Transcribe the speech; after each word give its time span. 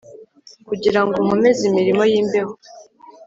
Kugirango 0.67 1.15
nkomeze 1.25 1.61
imirimo 1.69 2.03
yimbeho 2.11 2.53